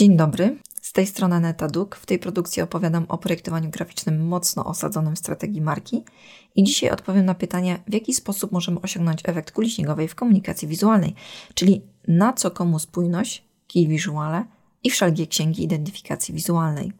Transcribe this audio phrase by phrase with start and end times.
[0.00, 1.96] Dzień dobry, z tej strony Aneta Duk.
[1.96, 6.04] W tej produkcji opowiadam o projektowaniu graficznym mocno osadzonym w strategii marki
[6.54, 10.68] i dzisiaj odpowiem na pytanie, w jaki sposób możemy osiągnąć efekt kuli śniegowej w komunikacji
[10.68, 11.14] wizualnej,
[11.54, 14.44] czyli na co komu spójność, key visuale
[14.82, 16.92] i wszelkie księgi identyfikacji wizualnej.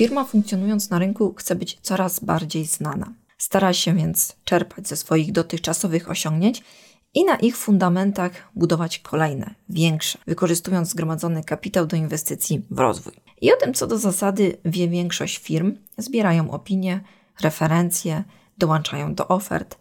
[0.00, 3.12] Firma funkcjonując na rynku chce być coraz bardziej znana.
[3.38, 6.62] Stara się więc czerpać ze swoich dotychczasowych osiągnięć
[7.14, 13.12] i na ich fundamentach budować kolejne, większe, wykorzystując zgromadzony kapitał do inwestycji w rozwój.
[13.40, 17.00] I o tym, co do zasady wie większość firm, zbierają opinie,
[17.40, 18.24] referencje,
[18.58, 19.78] dołączają do ofert.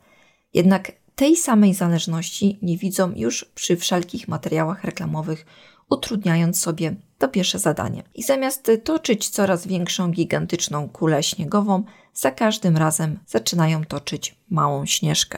[0.54, 5.46] Jednak tej samej zależności nie widzą już przy wszelkich materiałach reklamowych,
[5.90, 8.04] utrudniając sobie to pierwsze zadanie.
[8.16, 15.38] I zamiast toczyć coraz większą, gigantyczną kulę śniegową, za każdym razem zaczynają toczyć małą śnieżkę.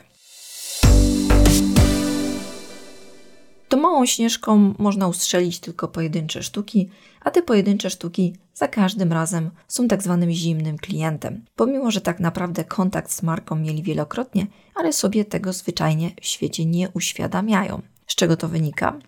[3.69, 6.89] To małą śnieżką można ustrzelić tylko pojedyncze sztuki,
[7.21, 11.45] a te pojedyncze sztuki za każdym razem są tak zwanym zimnym klientem.
[11.55, 16.65] Pomimo, że tak naprawdę kontakt z marką mieli wielokrotnie, ale sobie tego zwyczajnie w świecie
[16.65, 17.81] nie uświadamiają.
[18.07, 18.99] Z czego to wynika?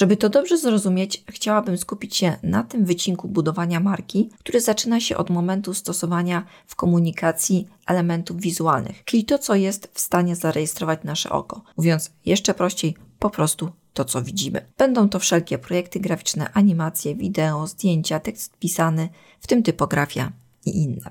[0.00, 5.16] Żeby to dobrze zrozumieć, chciałabym skupić się na tym wycinku budowania marki, który zaczyna się
[5.16, 11.30] od momentu stosowania w komunikacji elementów wizualnych, czyli to, co jest w stanie zarejestrować nasze
[11.30, 11.62] oko.
[11.76, 14.66] Mówiąc jeszcze prościej, po prostu to, co widzimy.
[14.78, 19.08] Będą to wszelkie projekty graficzne, animacje, wideo, zdjęcia, tekst pisany,
[19.40, 20.32] w tym typografia
[20.66, 21.10] i inne.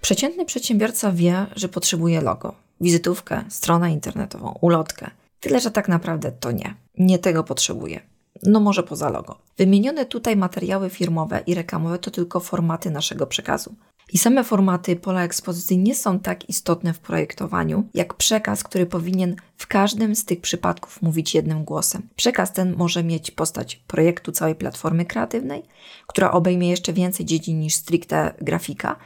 [0.00, 5.10] Przeciętny przedsiębiorca wie, że potrzebuje logo wizytówkę, stronę internetową, ulotkę.
[5.40, 6.74] Tyle, że tak naprawdę to nie.
[6.98, 8.00] Nie tego potrzebuję.
[8.42, 9.38] No może poza logo.
[9.56, 13.74] Wymienione tutaj materiały firmowe i reklamowe to tylko formaty naszego przekazu.
[14.12, 19.36] I same formaty pola ekspozycji nie są tak istotne w projektowaniu, jak przekaz, który powinien
[19.56, 22.08] w każdym z tych przypadków mówić jednym głosem.
[22.16, 25.62] Przekaz ten może mieć postać projektu całej platformy kreatywnej,
[26.06, 28.96] która obejmie jeszcze więcej dziedzin niż stricte grafika,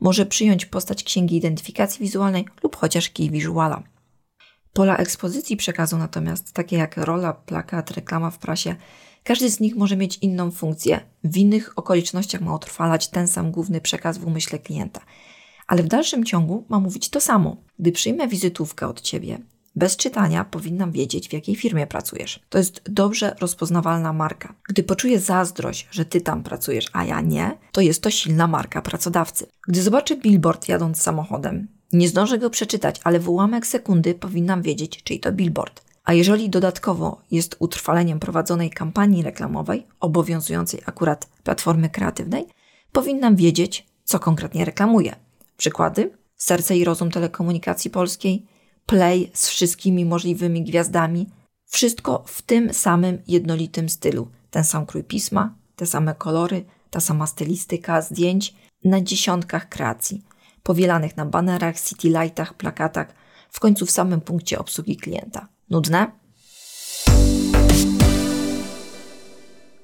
[0.00, 3.82] może przyjąć postać księgi identyfikacji wizualnej lub chociaż key visuala.
[4.72, 8.76] Pola ekspozycji przekazu natomiast, takie jak rola, plakat, reklama w prasie,
[9.24, 11.00] każdy z nich może mieć inną funkcję.
[11.24, 15.00] W innych okolicznościach ma utrwalać ten sam główny przekaz w umyśle klienta.
[15.66, 17.56] Ale w dalszym ciągu ma mówić to samo.
[17.78, 19.38] Gdy przyjmę wizytówkę od ciebie,
[19.76, 22.40] bez czytania powinnam wiedzieć, w jakiej firmie pracujesz.
[22.48, 24.54] To jest dobrze rozpoznawalna marka.
[24.68, 28.82] Gdy poczuję zazdrość, że ty tam pracujesz, a ja nie, to jest to silna marka
[28.82, 29.46] pracodawcy.
[29.68, 35.02] Gdy zobaczę billboard jadąc samochodem, nie zdążę go przeczytać, ale w ułamek sekundy powinnam wiedzieć,
[35.02, 35.82] czyj to billboard.
[36.04, 42.46] A jeżeli dodatkowo jest utrwaleniem prowadzonej kampanii reklamowej, obowiązującej akurat platformy kreatywnej,
[42.92, 45.16] powinnam wiedzieć, co konkretnie reklamuje.
[45.56, 46.10] Przykłady?
[46.36, 48.46] Serce i rozum telekomunikacji polskiej,
[48.86, 51.26] play z wszystkimi możliwymi gwiazdami.
[51.66, 54.28] Wszystko w tym samym jednolitym stylu.
[54.50, 58.54] Ten sam krój pisma, te same kolory, ta sama stylistyka zdjęć
[58.84, 60.24] na dziesiątkach kreacji,
[60.62, 63.14] powielanych na banerach, citylightach, plakatach,
[63.50, 65.48] w końcu w samym punkcie obsługi klienta.
[65.70, 66.10] Nudne?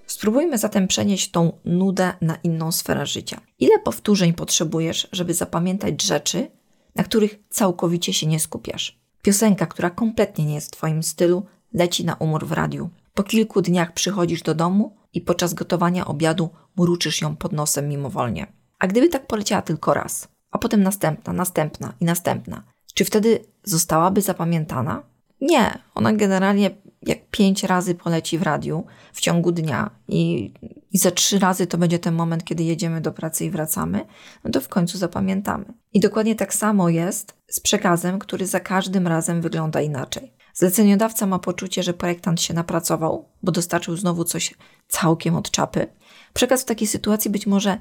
[0.06, 3.40] Spróbujmy zatem przenieść tą nudę na inną sferę życia.
[3.58, 6.50] Ile powtórzeń potrzebujesz, żeby zapamiętać rzeczy,
[6.96, 9.00] na których całkowicie się nie skupiasz.
[9.22, 12.90] Piosenka, która kompletnie nie jest w Twoim stylu, leci na umór w radiu.
[13.14, 18.46] Po kilku dniach przychodzisz do domu i podczas gotowania obiadu mruczysz ją pod nosem mimowolnie.
[18.78, 22.62] A gdyby tak poleciała tylko raz, a potem następna, następna i następna,
[22.94, 25.02] czy wtedy zostałaby zapamiętana?
[25.41, 26.70] Nie, ona generalnie
[27.02, 30.52] jak pięć razy poleci w radiu w ciągu dnia i,
[30.92, 34.06] i za trzy razy to będzie ten moment, kiedy jedziemy do pracy i wracamy,
[34.44, 35.64] no to w końcu zapamiętamy.
[35.92, 40.32] I dokładnie tak samo jest z przekazem, który za każdym razem wygląda inaczej.
[40.55, 44.55] Zleceniodawca ma poczucie, że projektant się napracował, bo dostarczył znowu coś
[44.88, 45.87] całkiem od czapy.
[46.34, 47.78] Przekaz w takiej sytuacji być może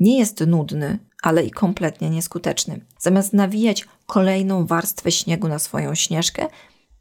[0.00, 2.80] nie jest nudny, ale i kompletnie nieskuteczny.
[2.98, 6.46] Zamiast nawijać kolejną warstwę śniegu na swoją śnieżkę,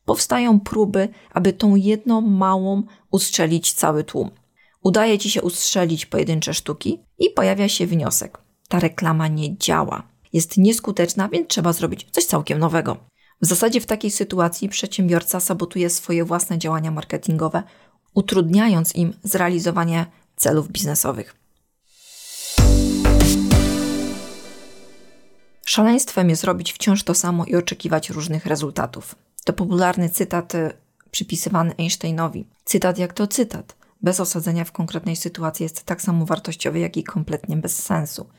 [0.08, 4.32] powstają próby, aby tą jedną małą ustrzelić cały tłum.
[4.84, 8.38] Udaje ci się ustrzelić pojedyncze sztuki i pojawia się wniosek.
[8.70, 10.04] Ta reklama nie działa.
[10.34, 12.98] Jest nieskuteczna, więc trzeba zrobić coś całkiem nowego.
[13.42, 17.64] W zasadzie w takiej sytuacji przedsiębiorca sabotuje swoje własne działania marketingowe,
[18.14, 20.06] utrudniając im zrealizowanie
[20.36, 21.36] celów biznesowych.
[25.66, 29.27] Szaleństwem jest robić wciąż to samo i oczekiwać różnych rezultatów.
[29.48, 30.74] To popularny cytat y,
[31.12, 32.48] przypisywany Einsteinowi.
[32.66, 33.78] Cytat jak to cytat.
[34.02, 38.30] bez osadzenia w konkretnej sytuacji jest tak samo wartościowy, jak i kompletnie bez sensu.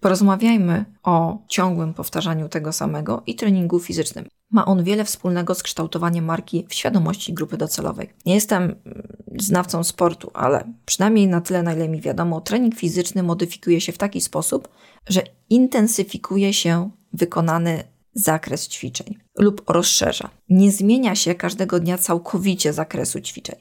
[0.00, 4.28] Porozmawiajmy o ciągłym powtarzaniu tego samego i treningu fizycznym.
[4.50, 8.10] Ma on wiele wspólnego z kształtowaniem marki w świadomości grupy docelowej.
[8.26, 8.76] Nie jestem mm,
[9.38, 13.98] znawcą sportu, ale przynajmniej na tyle, na ile mi wiadomo, trening fizyczny modyfikuje się w
[13.98, 14.68] taki sposób,
[15.08, 17.84] że intensyfikuje się wykonany
[18.14, 20.30] zakres ćwiczeń lub rozszerza.
[20.48, 23.56] Nie zmienia się każdego dnia całkowicie zakresu ćwiczeń.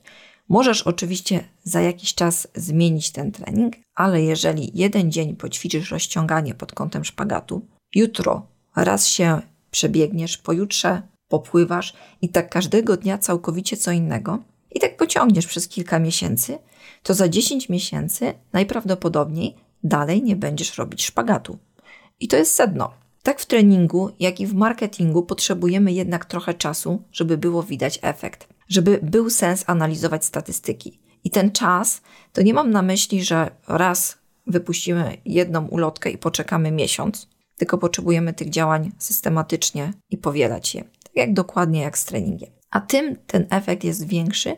[0.50, 6.74] Możesz oczywiście za jakiś czas zmienić ten trening, ale jeżeli jeden dzień poćwiczysz rozciąganie pod
[6.74, 7.62] kątem szpagatu,
[7.96, 9.42] jutro raz się
[9.72, 14.40] przebiegniesz, pojutrze popływasz i tak każdego dnia całkowicie co innego,
[14.72, 16.58] i tak pociągniesz przez kilka miesięcy,
[17.04, 21.58] to za 10 miesięcy najprawdopodobniej dalej nie będziesz robić szpagatu.
[22.20, 22.94] I to jest sedno.
[23.24, 28.48] Tak w treningu, jak i w marketingu potrzebujemy jednak trochę czasu, żeby było widać efekt,
[28.68, 31.00] żeby był sens analizować statystyki.
[31.24, 32.02] I ten czas
[32.34, 34.18] to nie mam na myśli, że raz
[34.48, 37.28] wypuścimy jedną ulotkę i poczekamy miesiąc,
[37.58, 42.50] tylko potrzebujemy tych działań systematycznie i powielać je, tak jak dokładnie jak z treningiem.
[42.72, 44.56] A tym ten efekt jest większy,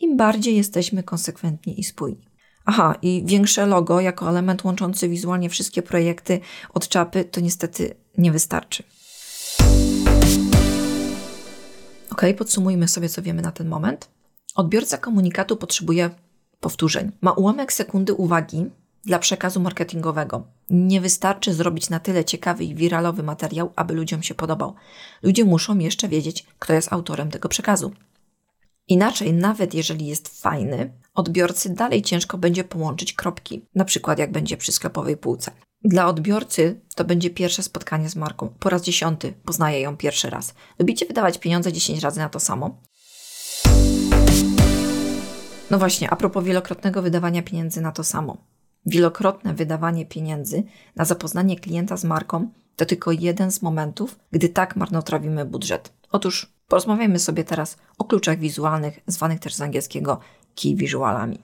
[0.00, 2.28] im bardziej jesteśmy konsekwentni i spójni.
[2.64, 6.40] Aha, i większe logo jako element łączący wizualnie wszystkie projekty
[6.74, 8.82] od czapy to niestety nie wystarczy.
[12.10, 14.08] Ok, podsumujmy sobie, co wiemy na ten moment.
[14.54, 16.10] Odbiorca komunikatu potrzebuje
[16.60, 17.12] powtórzeń.
[17.20, 18.66] Ma ułamek sekundy uwagi
[19.04, 20.46] dla przekazu marketingowego.
[20.70, 24.74] Nie wystarczy zrobić na tyle ciekawy i wiralowy materiał, aby ludziom się podobał.
[25.22, 27.92] Ludzie muszą jeszcze wiedzieć, kto jest autorem tego przekazu.
[28.88, 34.56] Inaczej, nawet jeżeli jest fajny, odbiorcy dalej ciężko będzie połączyć kropki, na przykład jak będzie
[34.56, 35.50] przy sklepowej półce.
[35.84, 38.48] Dla odbiorcy to będzie pierwsze spotkanie z marką.
[38.58, 40.54] Po raz dziesiąty poznaje ją pierwszy raz.
[40.78, 42.82] Lubicie wydawać pieniądze 10 razy na to samo?
[45.70, 48.36] No właśnie, a propos wielokrotnego wydawania pieniędzy na to samo.
[48.86, 50.62] Wielokrotne wydawanie pieniędzy
[50.96, 55.92] na zapoznanie klienta z marką to tylko jeden z momentów, gdy tak marnotrawimy budżet.
[56.10, 60.20] Otóż porozmawiajmy sobie teraz o kluczach wizualnych, zwanych też z angielskiego
[60.62, 61.38] key visualami.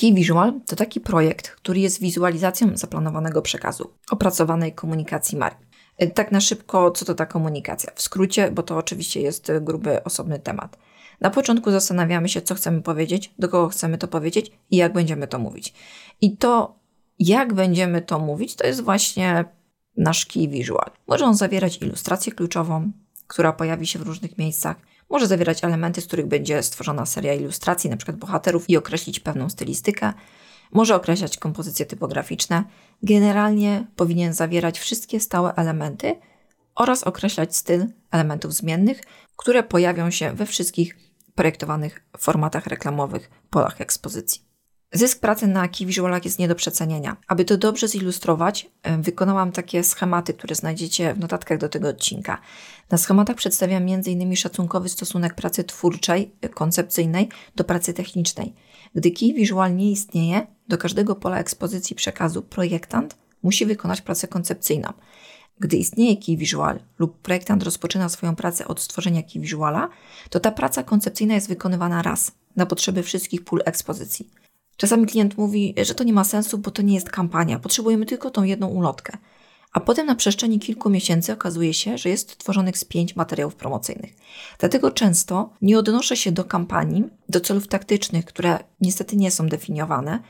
[0.00, 5.64] Key Visual to taki projekt, który jest wizualizacją zaplanowanego przekazu, opracowanej komunikacji marki.
[5.96, 7.92] E, tak na szybko, co to ta komunikacja?
[7.94, 10.78] W skrócie, bo to oczywiście jest gruby, osobny temat.
[11.20, 15.28] Na początku zastanawiamy się, co chcemy powiedzieć, do kogo chcemy to powiedzieć i jak będziemy
[15.28, 15.74] to mówić.
[16.20, 16.78] I to,
[17.18, 19.44] jak będziemy to mówić, to jest właśnie
[19.96, 20.90] nasz key visual.
[21.06, 22.92] Może on zawierać ilustrację kluczową,
[23.30, 24.76] która pojawi się w różnych miejscach.
[25.10, 28.12] Może zawierać elementy, z których będzie stworzona seria ilustracji, np.
[28.12, 30.12] bohaterów i określić pewną stylistykę.
[30.72, 32.64] Może określać kompozycje typograficzne.
[33.02, 36.16] Generalnie powinien zawierać wszystkie stałe elementy
[36.74, 39.00] oraz określać styl elementów zmiennych,
[39.36, 40.96] które pojawią się we wszystkich
[41.34, 44.49] projektowanych formatach reklamowych, polach ekspozycji.
[44.92, 47.16] Zysk pracy na key visualach jest nie do przecenienia.
[47.28, 52.38] Aby to dobrze zilustrować, wykonałam takie schematy, które znajdziecie w notatkach do tego odcinka.
[52.90, 54.36] Na schematach przedstawiam m.in.
[54.36, 58.54] szacunkowy stosunek pracy twórczej, koncepcyjnej do pracy technicznej.
[58.94, 64.92] Gdy key visual nie istnieje, do każdego pola ekspozycji przekazu projektant musi wykonać pracę koncepcyjną.
[65.60, 69.88] Gdy istnieje key visual lub projektant rozpoczyna swoją pracę od stworzenia key visuala,
[70.30, 74.49] to ta praca koncepcyjna jest wykonywana raz na potrzeby wszystkich pól ekspozycji.
[74.80, 78.30] Czasami klient mówi, że to nie ma sensu, bo to nie jest kampania, potrzebujemy tylko
[78.30, 79.18] tą jedną ulotkę.
[79.72, 84.16] A potem na przestrzeni kilku miesięcy okazuje się, że jest tworzonych z pięć materiałów promocyjnych.
[84.58, 90.22] Dlatego często nie odnoszę się do kampanii, do celów taktycznych, które niestety nie są definiowane,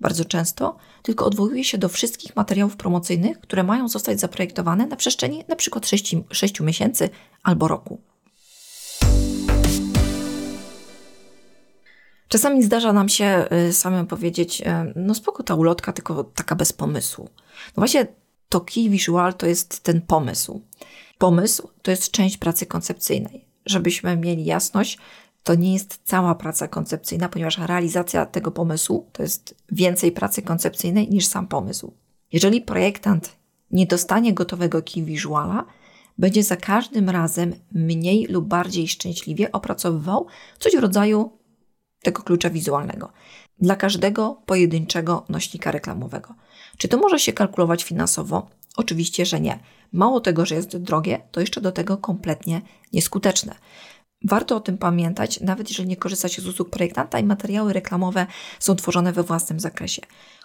[0.00, 5.44] bardzo często, tylko odwołuje się do wszystkich materiałów promocyjnych, które mają zostać zaprojektowane na przestrzeni
[5.48, 5.80] np.
[5.84, 7.10] 6, 6 miesięcy
[7.42, 8.00] albo roku.
[12.28, 14.64] Czasami zdarza nam się y, samym powiedzieć, y,
[14.96, 17.28] no spoko ta ulotka, tylko taka bez pomysłu.
[17.66, 18.06] No właśnie
[18.48, 20.62] to key visual to jest ten pomysł.
[21.18, 23.44] Pomysł to jest część pracy koncepcyjnej.
[23.66, 24.98] Żebyśmy mieli jasność,
[25.42, 31.08] to nie jest cała praca koncepcyjna, ponieważ realizacja tego pomysłu to jest więcej pracy koncepcyjnej
[31.08, 31.92] niż sam pomysł.
[32.32, 33.36] Jeżeli projektant
[33.70, 35.64] nie dostanie gotowego key visuala,
[36.18, 40.26] będzie za każdym razem mniej lub bardziej szczęśliwie opracowywał
[40.58, 41.32] coś w rodzaju
[42.06, 43.12] tego klucza wizualnego
[43.58, 46.34] dla każdego pojedynczego nośnika reklamowego.
[46.78, 48.46] Czy to może się kalkulować finansowo?
[48.76, 49.58] Oczywiście, że nie.
[49.92, 53.54] Mało tego, że jest drogie, to jeszcze do tego kompletnie nieskuteczne.
[54.24, 58.26] Warto o tym pamiętać, nawet jeżeli nie korzysta się z usług projektanta i materiały reklamowe
[58.58, 60.02] są tworzone we własnym zakresie.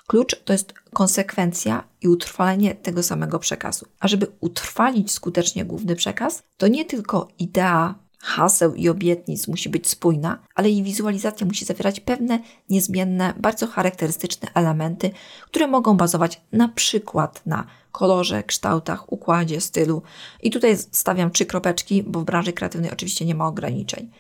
[0.07, 3.85] Klucz to jest konsekwencja i utrwalenie tego samego przekazu.
[3.99, 9.87] A żeby utrwalić skutecznie główny przekaz, to nie tylko idea haseł i obietnic musi być
[9.87, 15.11] spójna, ale jej wizualizacja musi zawierać pewne niezmienne, bardzo charakterystyczne elementy,
[15.45, 20.01] które mogą bazować na przykład na kolorze, kształtach, układzie, stylu.
[20.41, 24.11] I tutaj stawiam trzy kropeczki, bo w branży kreatywnej oczywiście nie ma ograniczeń.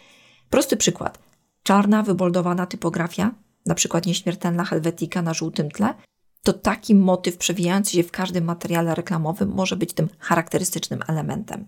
[0.49, 1.19] Prosty przykład.
[1.63, 3.31] Czarna, wyboldowana typografia,
[3.65, 5.93] na przykład nieśmiertelna helwetika na żółtym tle,
[6.43, 11.67] to taki motyw przewijający się w każdym materiale reklamowym może być tym charakterystycznym elementem.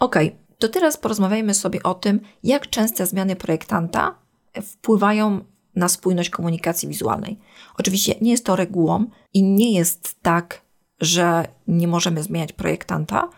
[0.00, 0.16] Ok,
[0.58, 4.18] to teraz porozmawiajmy sobie o tym, jak częste zmiany projektanta
[4.62, 5.44] wpływają
[5.76, 7.38] na spójność komunikacji wizualnej.
[7.78, 10.62] Oczywiście nie jest to regułą i nie jest tak,
[11.00, 13.28] że nie możemy zmieniać projektanta,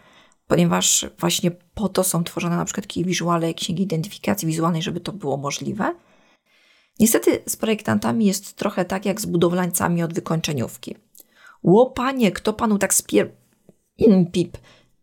[0.47, 5.12] ponieważ właśnie po to są tworzone na przykład key visuale, księgi identyfikacji wizualnej, żeby to
[5.12, 5.95] było możliwe.
[7.00, 10.97] Niestety z projektantami jest trochę tak jak z budowlańcami od wykończeniówki.
[11.62, 13.31] Łopanie, kto panu tak spier...
[14.33, 14.59] Pip.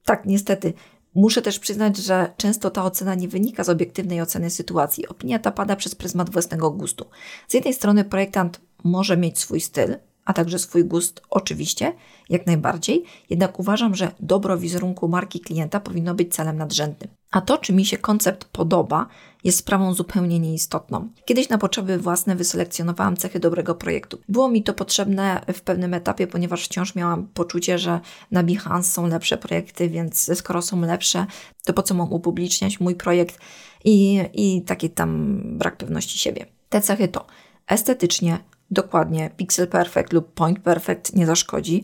[0.06, 0.74] Tak, niestety.
[1.20, 5.08] Muszę też przyznać, że często ta ocena nie wynika z obiektywnej oceny sytuacji.
[5.08, 7.06] Opinia ta pada przez pryzmat własnego gustu.
[7.48, 9.96] Z jednej strony projektant może mieć swój styl,
[10.30, 11.94] a także swój gust, oczywiście,
[12.30, 17.10] jak najbardziej, jednak uważam, że dobro wizerunku marki klienta powinno być celem nadrzędnym.
[17.32, 19.08] A to, czy mi się koncept podoba,
[19.44, 21.10] jest sprawą zupełnie nieistotną.
[21.26, 24.20] Kiedyś na potrzeby własne wyselekcjonowałam cechy dobrego projektu.
[24.28, 28.00] Było mi to potrzebne w pewnym etapie, ponieważ wciąż miałam poczucie, że
[28.32, 31.26] na Behance są lepsze projekty, więc skoro są lepsze,
[31.66, 33.40] to po co mam upubliczniać mój projekt
[33.86, 36.46] i, i taki tam brak pewności siebie.
[36.70, 37.26] Te cechy to
[37.68, 38.40] estetycznie,
[38.72, 41.84] dokładnie, pixel perfect lub point perfect nie zaszkodzi,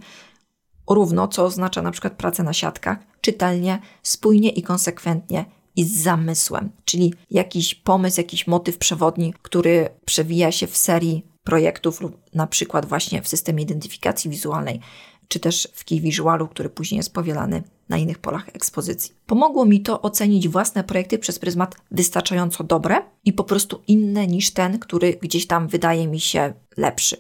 [0.90, 6.72] równo, co oznacza na przykład pracę na siatkach, czytelnie, spójnie i konsekwentnie i z zamysłem,
[6.86, 12.86] czyli jakiś pomysł, jakiś motyw przewodni, który przewija się w serii projektów lub na przykład
[12.86, 14.80] właśnie w systemie identyfikacji wizualnej,
[15.28, 19.16] czy też w key visualu, który później jest powielany na innych polach ekspozycji.
[19.26, 24.52] Pomogło mi to ocenić własne projekty przez pryzmat wystarczająco dobre i po prostu inne niż
[24.52, 27.18] ten, który gdzieś tam wydaje mi się lepszy.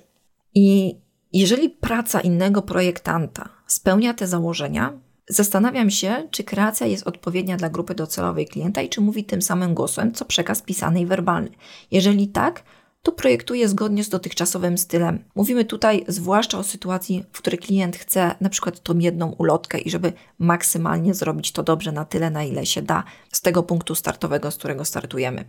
[0.56, 0.96] I
[1.34, 7.96] jeżeli praca innego projektanta spełnia te założenia, zastanawiam się, czy kreacja jest odpowiednia dla grupy
[7.96, 11.50] docelowej klienta i czy mówi tym samym głosem, co przekaz pisany i werbalny.
[11.92, 12.64] Jeżeli tak,
[13.06, 15.24] to projektuję zgodnie z dotychczasowym stylem.
[15.36, 19.90] Mówimy tutaj zwłaszcza o sytuacji, w której klient chce na przykład tą jedną ulotkę i
[19.90, 24.52] żeby maksymalnie zrobić to dobrze na tyle, na ile się da z tego punktu startowego,
[24.52, 25.46] z którego startujemy.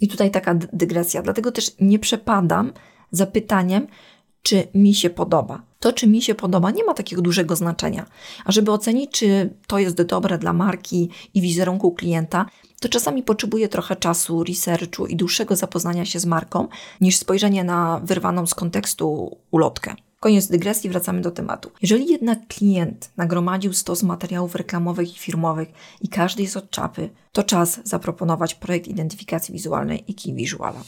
[0.00, 2.72] I tutaj taka dygresja, dlatego też nie przepadam
[3.10, 3.86] za pytaniem,
[4.42, 5.62] czy mi się podoba.
[5.84, 8.06] To, czy mi się podoba, nie ma takiego dużego znaczenia.
[8.44, 12.46] A żeby ocenić, czy to jest dobre dla marki i wizerunku klienta,
[12.80, 16.68] to czasami potrzebuje trochę czasu, researchu i dłuższego zapoznania się z marką,
[17.00, 19.94] niż spojrzenie na wyrwaną z kontekstu ulotkę.
[20.20, 21.70] Koniec dygresji, wracamy do tematu.
[21.82, 25.68] Jeżeli jednak klient nagromadził stos materiałów reklamowych i firmowych
[26.00, 30.80] i każdy jest od czapy, to czas zaproponować projekt identyfikacji wizualnej i key visuala.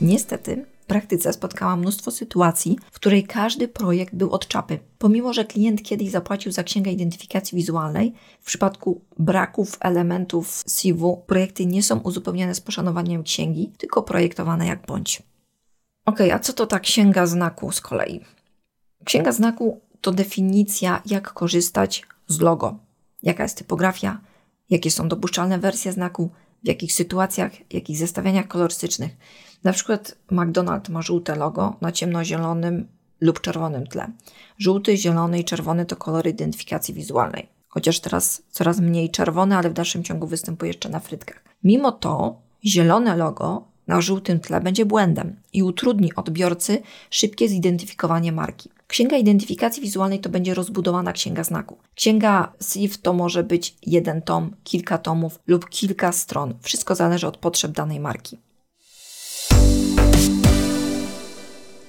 [0.00, 4.78] Niestety, praktyce spotkałam mnóstwo sytuacji, w której każdy projekt był od czapy.
[4.98, 11.66] Pomimo, że klient kiedyś zapłacił za księgę identyfikacji wizualnej, w przypadku braków elementów SIV-u projekty
[11.66, 15.22] nie są uzupełniane z poszanowaniem księgi, tylko projektowane jak bądź.
[16.06, 18.20] Ok, a co to ta księga znaku z kolei?
[19.04, 22.78] Księga znaku to definicja, jak korzystać z logo.
[23.22, 24.20] Jaka jest typografia,
[24.70, 26.30] jakie są dopuszczalne wersje znaku,
[26.64, 29.16] w jakich sytuacjach, w jakich zestawieniach kolorystycznych.
[29.64, 32.88] Na przykład McDonald's ma żółte logo na ciemnozielonym
[33.20, 34.12] lub czerwonym tle.
[34.58, 37.48] Żółty, zielony i czerwony to kolory identyfikacji wizualnej.
[37.68, 41.44] Chociaż teraz coraz mniej czerwone, ale w dalszym ciągu występuje jeszcze na frytkach.
[41.64, 48.70] Mimo to zielone logo na żółtym tle będzie błędem i utrudni odbiorcy szybkie zidentyfikowanie marki.
[48.86, 51.78] Księga identyfikacji wizualnej to będzie rozbudowana księga znaku.
[51.94, 56.54] Księga SIF to może być jeden tom, kilka tomów lub kilka stron.
[56.62, 58.38] Wszystko zależy od potrzeb danej marki.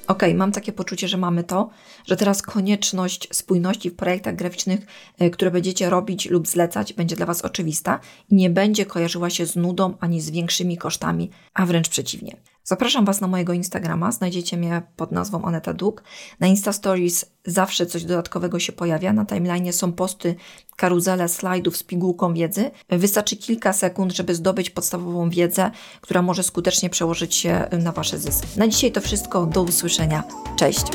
[0.08, 1.70] Ok, mam takie poczucie, że mamy to,
[2.08, 4.80] że teraz konieczność spójności w projektach graficznych,
[5.20, 9.46] e, które będziecie robić lub zlecać, będzie dla Was oczywista i nie będzie kojarzyła się
[9.46, 12.55] z nudą ani z większymi kosztami, a wręcz przeciwnie.
[12.68, 16.04] Zapraszam Was na mojego Instagrama, znajdziecie mnie pod nazwą Aneta Duk.
[16.40, 19.14] Na Insta Stories zawsze coś dodatkowego się pojawia.
[19.14, 20.36] Na timeline są posty,
[20.76, 22.72] karuzele slajdów z pigułką wiedzy.
[22.90, 28.48] Wystarczy kilka sekund, żeby zdobyć podstawową wiedzę, która może skutecznie przełożyć się na Wasze zyski.
[28.60, 29.46] Na dzisiaj to wszystko.
[29.46, 30.24] Do usłyszenia.
[30.56, 30.86] Cześć!